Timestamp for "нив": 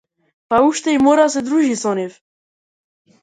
1.99-2.13